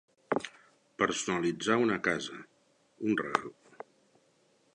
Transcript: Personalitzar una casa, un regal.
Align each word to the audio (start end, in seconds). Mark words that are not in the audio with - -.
Personalitzar 1.01 1.77
una 1.83 1.99
casa, 2.09 2.41
un 3.11 3.15
regal. 3.25 3.57